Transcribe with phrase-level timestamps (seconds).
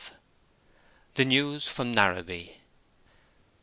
[1.13, 2.55] THE NEWS FROM NARRABEE.